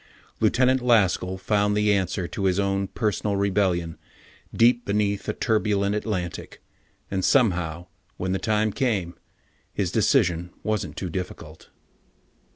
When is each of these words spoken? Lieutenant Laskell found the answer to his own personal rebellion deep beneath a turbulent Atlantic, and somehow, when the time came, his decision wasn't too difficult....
Lieutenant 0.39 0.81
Laskell 0.81 1.37
found 1.37 1.77
the 1.77 1.93
answer 1.93 2.27
to 2.27 2.45
his 2.45 2.59
own 2.59 2.87
personal 2.87 3.35
rebellion 3.35 3.99
deep 4.51 4.83
beneath 4.83 5.29
a 5.29 5.33
turbulent 5.33 5.93
Atlantic, 5.93 6.59
and 7.11 7.23
somehow, 7.23 7.85
when 8.17 8.31
the 8.31 8.39
time 8.39 8.71
came, 8.73 9.13
his 9.71 9.91
decision 9.91 10.49
wasn't 10.63 10.97
too 10.97 11.11
difficult.... 11.11 11.69